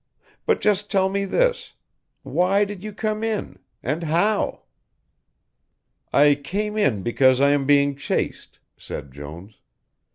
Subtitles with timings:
[0.47, 1.73] But just tell me this.
[2.23, 4.63] Why did you come in, and how?"
[6.11, 9.59] "I came in because I am being chased," said Jones.